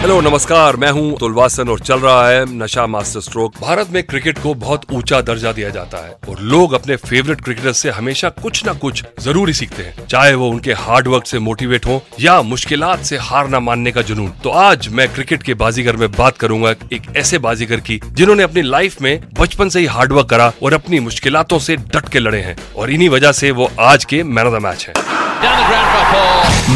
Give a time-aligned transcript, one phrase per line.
[0.00, 4.02] Hello नमस्कार मैं हूँ अतुल वासन और चल रहा है नशा मास्टर स्ट्रोक। भारत में
[4.02, 8.28] क्रिकेट को बहुत ऊँचा दर्जा दिया जाता है और लोग अपने फेवरेट क्रिकेटर से हमेशा
[8.42, 12.00] कुछ ना कुछ ज़रूर ही सीखते हैं। चाहे वो उनके हार्ड वर्क से मोटिवेट हो
[12.20, 16.10] या मुश्किलात से हार ना मानने का जुनून। तो आज मैं क्रिकेट के बाजीगर में
[16.12, 20.28] बात करूँगा एक ऐसे बाजीगर की जिन्होंने अपनी लाइफ में बचपन से ही हार्ड वर्क
[20.30, 24.04] करा और अपनी मुश्किलातों से डट के लड़े हैं और इन्हीं वजह से वो आज
[24.04, 24.94] के मैन ऑफ़ द मैच है।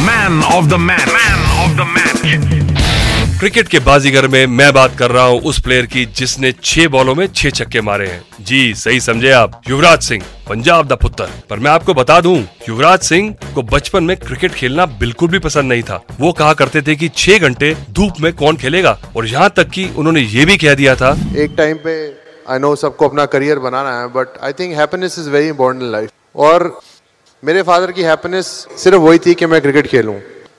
[0.05, 2.13] Man of the match man of the match
[3.39, 7.15] cricket के बाजीगर में मैं बात कर रहा हूँ उस प्लेयर की जिसने छह बॉलों
[7.15, 11.59] में छह छक्के मारे हैं। जी, सही समझे आप। युवराज सिंह, पंजाब दा पुत्र पर
[11.59, 12.37] मैं आपको बता दूँ,
[12.69, 16.83] युवराज सिंह को बचपन में क्रिकेट खेलना बिल्कुल भी पसंद नहीं था। वो कहा करते
[16.83, 18.99] थे कि छह घंटे धूप में कौन खेलेगा?
[19.17, 21.97] और यहाँ तक कि उन्होंने ये भी कह दिया था, एक टाइम पे
[22.51, 26.11] आई नो सबको अपना करियर बनाना है but I think happiness is very important life
[26.37, 26.71] और
[27.43, 28.47] मेरे फादर की हैप्पीनेस
[28.79, 30.15] सिर्फ़ वही थी कि मैं क्रिकेट खेलूं।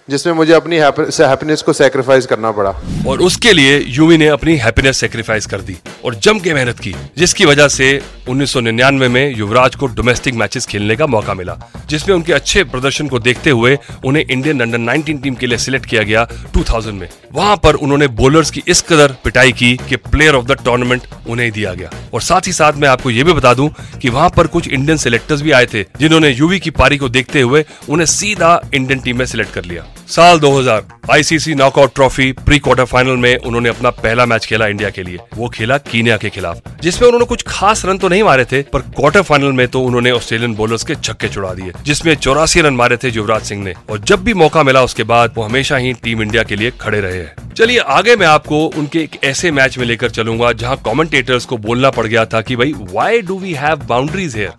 [0.07, 2.69] जिसमें मुझे अपनी हैप्पीनेस को सेक्रीफाइस करना पड़ा।
[3.07, 5.75] और उसके लिए यूवी ने अपनी हैप्पीनेस सेक्रीफाइस कर दी
[6.05, 7.87] और जम के मेहनत की, जिसकी वजह से
[8.29, 11.57] 1999 में युवराज को डोमेस्टिक मैचेस खेलने का मौका मिला,
[11.89, 15.85] जिसमें उनके अच्छे प्रदर्शन को देखते हुए उन्हें इंडियन अंडर 19 टीम के लिए सिलेक्ट
[15.85, 20.35] किया गया 2000 में। वहाँ पर उन्होंने बॉलर्स की इस कदर पिटाई की कि प्लेयर
[20.35, 23.53] ऑफ़ द टूर्नामेंट उन्हें दिया गया। और साथ ही साथ मैं आपको ये भी बता
[23.53, 23.69] दूँ
[24.01, 27.41] कि वहाँ पर कुछ इंडियन सिलेक्टर्स भी आए थे, जिन्होंने यूवी की पारी को देखते
[27.41, 32.57] हुए उन्हें सीधा इंडियन टीम में सिलेक्ट कर लिया। साल 2000 ICC knockout trophy pre
[32.59, 36.29] quarter final में उन्होंने अपना पहला मैच खेला इंडिया के लिए। वो खेला कीनिया के
[36.29, 39.81] खिलाफ जिसमें उन्होंने कुछ खास रन तो नहीं मारे थे पर क्वार्टर फाइनल में तो
[39.81, 43.73] उन्होंने ऑस्ट्रेलियन बॉलर्स के छक्के छुड़ा दिए जिसमें चौरासी रन मारे थे युवराज सिंह ने।
[43.89, 46.99] और जब भी मौका मिला उसके बाद वो हमेशा ही टीम इंडिया के लिए खड़े
[47.01, 51.45] रहे हैं। चलिए आगे मैं आपको उनके एक ऐसे मैच में लेकर चलूँगा जहाँ कमेंटेटर्स
[51.45, 54.53] को बोलना पड़ गया था कि भाई why do we have boundaries here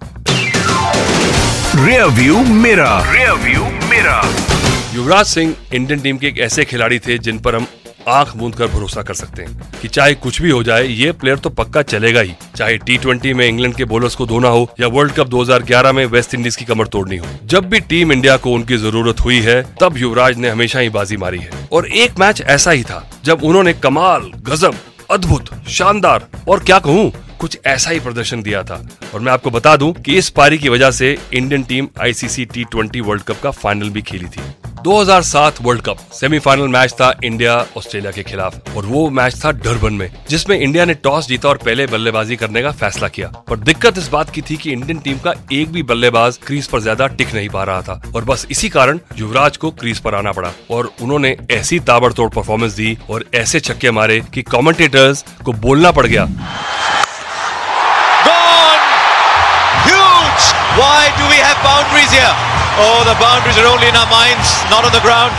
[1.76, 4.20] rear view mirror rear view mirror
[4.96, 7.66] Yuvraj Singh Indian team के एक ऐसे खिलाड़ी थे जिन पर हम
[8.08, 11.38] आँख मूंद कर भरोसा कर सकते हैं कि चाहे कुछ भी हो जाए, ये प्लेयर
[11.38, 14.86] तो पक्का चलेगा ही। चाहे टी ट्वेंटी में इंग्लैंड के बॉलर्स को धोना हो या
[14.86, 18.52] वर्ल्ड कप 2011 में वेस्ट इंडीज की कमर तोड़नी हो। जब भी टीम इंडिया को
[18.52, 22.40] उनकी ज़रूरत हुई है, तब युवराज ने हमेशा ही बाजी मारी है। और एक मैच
[22.40, 24.74] ऐसा ही था, जब उन्होंने कमाल, गजब,
[25.10, 29.76] अद्भुत, शानदार और क्या कहूँ, कुछ ऐसा ही प्रदर्शन दिया था। और मैं आपको बता
[29.76, 33.50] दूँ कि इस पारी की वजह से Indian team ICC T twenty World Cup का
[33.50, 34.40] फाइनल भी खेली थी।
[34.86, 39.92] 2007 वर्ल्ड कप, सेमीफाइनल मैच था इंडिया ऑस्ट्रेलिया के खिलाफ और वो मैच था डरबन
[39.92, 43.98] में, जिसमें इंडिया ने टॉस जीता और पहले बल्लेबाजी करने का फैसला किया। पर दिक्कत
[43.98, 47.34] इस बात की थी कि इंडियन टीम का एक भी बल्लेबाज क्रीज पर ज़्यादा टिक
[47.34, 50.90] नहीं पा रहा था और बस इसी कारण युवराज को क्रीज पर आना पड़ा और
[51.02, 56.28] उन्होंने ऐसी ताबड़तोड़ परफॉर्मेंस दी और ऐसे छक्के मारे की कॉमेंटेटर्स को बोलना पड़ गया।
[60.78, 62.55] Why do we have boundaries here?
[62.78, 65.32] Oh, the boundaries are only in our minds, not on the ground.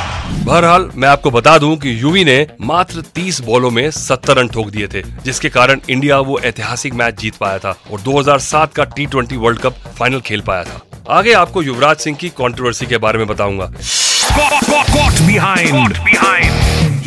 [0.46, 2.36] बहरहाल मैं आपको बता दूँ कि यूवी ने
[2.70, 7.20] मात्र 30 बॉलों में 70 रन ठोक दिए थे जिसके कारण इंडिया वो ऐतिहासिक मैच
[7.22, 10.81] जीत पाया था और 2007 का T twenty World Cup final खेल पाया था
[11.18, 13.72] आगे आपको युवराज सिंह की कंट्रोवर्सी के बारे में बताऊँगा
[14.88, 15.94] Caught behind.
[16.06, 16.16] behind.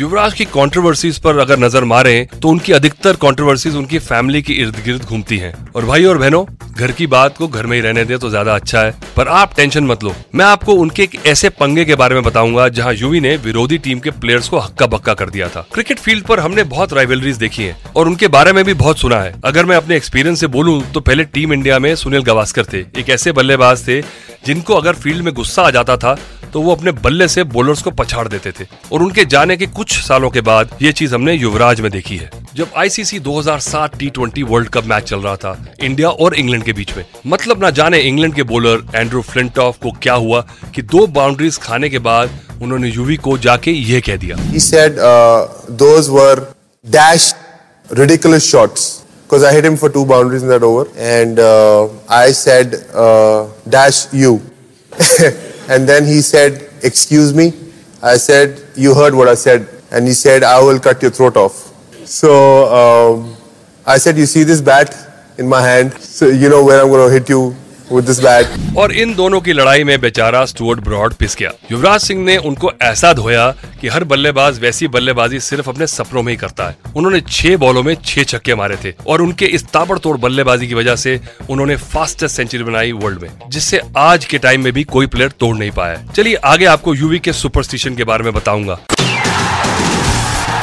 [0.01, 4.75] युवराज की कंट्रोवर्सीज पर अगर नज़र मारे तो उनकी अधिकतर कंट्रोवर्सीज उनकी फैमिली के इर्द
[4.85, 8.05] गिर्द घूमती हैं। और भाई और बहनों, घर की बात को घर में ही रहने
[8.05, 11.49] दे तो ज़्यादा अच्छा है। पर आप टेंशन मत लो। मैं आपको उनके एक ऐसे
[11.51, 15.13] पंगे के बारे में बताऊँगा, जहाँ यूवी ने विरोधी टीम के प्लेयर्स को हक्का बक्का
[15.13, 18.63] कर दिया था। क्रिकेट फ़ील्ड पर हमने बहुत राइवलरीज देखी है, और उनके बारे में
[18.65, 21.93] भी बहुत सुना है। अगर मैं अपने एक्सपीरियंस से बोलूँ तो पहले टीम इंडिया में
[21.97, 24.01] सुनील गवास्कर थे। एक ऐसे बल्लेबाज थे,
[24.45, 26.17] जिनको अगर फ़ील्ड में गुस्सा आ जाता था
[26.53, 29.97] तो वो अपने बल्ले से बॉलर्स को पछाड़ देते थे और उनके जाने के कुछ
[30.01, 34.43] सालों के बाद ये चीज़ हमने युवराज में देखी है। जब ICC 2007 T twenty
[34.43, 37.99] World Cup match चल रहा था इंडिया और इंग्लैंड के बीच में। मतलब ना जाने
[37.99, 40.41] इंग्लैंड के बॉलर एंड्रू फ्लिंटॉफ को क्या हुआ
[40.75, 45.47] कि दो बाउंड्रीज खाने के बाद उन्होंने यूवी को जाके ये कह दिया। Said uh,
[49.29, 53.47] because I hit him for two boundaries in that over, and uh, I said uh,
[53.69, 54.41] dash you,
[55.69, 57.53] and then he said excuse me.
[58.01, 61.37] I said you heard what I said, and he said I will cut your throat
[61.37, 61.71] off.
[62.07, 63.35] So um,
[63.85, 64.95] I said you see this bat
[65.37, 67.55] in my hand, so you know where I'm going to hit you
[67.91, 68.19] with this.
[68.77, 72.71] और इन दोनों की लड़ाई में बेचारा Stuart broad पिस गया। युवराज सिंह ने उनको
[72.81, 73.49] ऐसा धोया
[73.81, 77.83] कि हर बल्लेबाज वैसी बल्लेबाजी सिर्फ़ अपने सपनों में ही करता है। उन्होंने छह बॉलों
[77.83, 82.35] में छह छक्के मारे थे और उनके इस ताबड़तोड़ बल्लेबाजी की वजह से उन्होंने फास्टेस्ट
[82.35, 86.01] सेंचुरी बनाई वर्ल्ड में, जिससे आज के टाइम में भी कोई प्लेयर तोड़ नहीं पाया
[86.15, 88.79] चलिए आगे आपको यूवी के सुपरस्टिशन के बारे में बताऊँगा।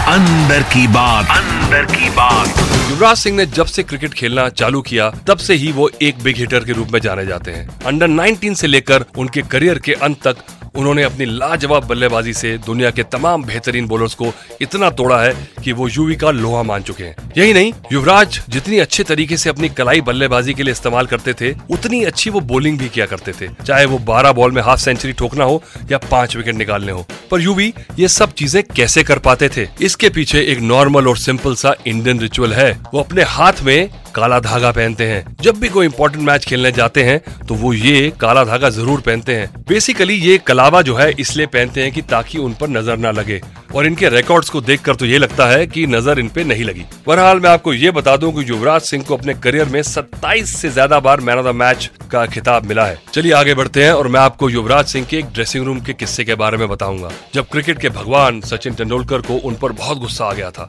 [0.08, 2.48] अंदर की बात। अंदर की बात।
[2.90, 6.36] युवराज सिंह ने जब से क्रिकेट खेलना चालू किया तब से ही वो एक बिग
[6.36, 10.28] हिटर के रूप में जाने जाते हैं। अंडर 19 से लेकर उनके करियर के अंत
[10.28, 10.36] तक
[10.76, 15.32] उन्होंने अपनी लाजवाब बल्लेबाजी से दुनिया के तमाम बेहतरीन बॉलर्स को इतना तोड़ा है
[15.64, 19.50] कि वो यूवी का लोहा मान चुके हैं। यही नहीं, युवराज जितनी अच्छे तरीके से
[19.50, 23.32] अपनी कलाई बल्लेबाजी के लिए इस्तेमाल करते थे, उतनी अच्छी वो बॉलिंग भी किया करते
[23.32, 25.62] थे। चाहे वो 12 बॉल में हाफ़ सेंचुरी ठोकना हो
[25.92, 29.66] या पाँच विकेट निकालने हो। पर यूवी ये सब चीज़ें कैसे कर पाते थे?
[29.80, 34.38] इसके पीछे एक नॉर्मल और सिंपल सा इंडियन रिचुअल है। वो अपने हाथ में काला
[34.40, 38.42] धागा पहनते हैं। जब भी कोई इंपॉर्टेंट मैच खेलने जाते हैं तो वो ये काला
[38.44, 42.54] धागा ज़रूर पहनते हैं। बेसिकली ये कलावा जो है, इसलिए पहनते हैं कि ताकि उन
[42.54, 43.40] पर नज़र ना लगे।
[43.74, 46.84] और इनके रिकॉर्ड्स को देखकर तो ये लगता है कि नज़र इन पे नहीं लगी।
[47.06, 50.70] बहरहाल, मैं आपको ये बता दूँ कि युवराज सिंह को अपने करियर में 27 से
[50.70, 54.08] ज़्यादा बार मैन ऑफ़ द मैच का खिताब मिला है। चलिए आगे बढ़ते हैं और
[54.08, 57.48] मैं आपको युवराज सिंह के एक ड्रेसिंग रूम के किस्से के बारे में बताऊँगा। जब
[57.48, 60.68] क्रिकेट के भगवान सचिन तेंदुलकर को उन पर बहुत गुस्सा आ गया था।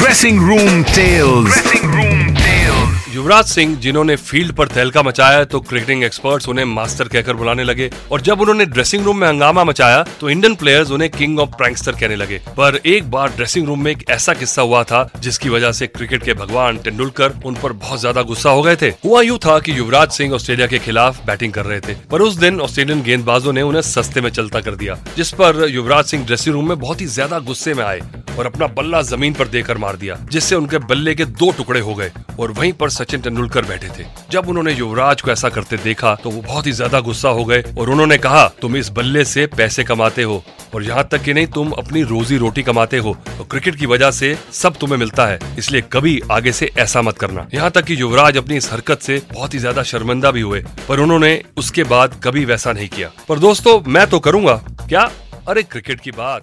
[0.00, 6.04] Dressing room tales dressing room tales Yuvraj Singh जिन्होंने फ़ील्ड पर तहलका मचाया तो क्रिकेटिंग
[6.04, 10.30] एक्सपर्ट्स उन्हें मास्टर कहकर बुलाने लगे। और जब उन्होंने ड्रेसिंग रूम में हंगामा मचाया तो
[10.30, 14.04] इंडियन प्लेयर्स उन्हें किंग ऑफ़ प्रैंकस्टर कहने लगे। पर एक बार ड्रेसिंग रूम में एक
[14.10, 18.22] ऐसा किस्सा हुआ था जिसकी वजह से क्रिकेट के भगवान तेंदुलकर उन पर बहुत ज़्यादा
[18.22, 21.66] गुस्सा हो गए थे। हुआ यूँ था की युवराज सिंह ऑस्ट्रेलिया के खिलाफ बैटिंग कर
[21.66, 25.32] रहे थे पर उस दिन ऑस्ट्रेलियन गेंदबाजों ने उन्हें सस्ते में चलता कर दिया जिस
[25.32, 28.00] पर युवराज सिंह ड्रेसिंग रूम में बहुत ही ज़्यादा गुस्से में आए।
[28.30, 31.94] और अपना बल्ला ज़मीन पर देकर मार दिया, जिससे उनके बल्ले के दो टुकड़े हो
[31.94, 36.14] गए और वहीं पर सचिन तेंदुलकर बैठे थे। जब उन्होंने युवराज को ऐसा करते देखा
[36.14, 39.46] तो वो बहुत ही ज़्यादा गुस्सा हो गए और उन्होंने कहा, तुम इस बल्ले से
[39.48, 40.42] पैसे कमाते हो
[40.74, 44.10] और यहाँ तक कि नहीं, तुम अपनी रोजी रोटी कमाते हो और क्रिकेट की वजह
[44.12, 48.00] से सब तुम्हें मिलता है, इसलिए कभी आगे से ऐसा मत करना। यहाँ तक कि
[48.00, 52.20] युवराज अपनी इस हरकत से बहुत ही ज़्यादा शर्मिंदा भी हुए, पर उन्होंने उसके बाद
[52.24, 55.10] कभी वैसा नहीं किया। पर दोस्तों, मैं तो करूँगा। क्या?
[55.48, 56.42] अरे, क्रिकेट की बात।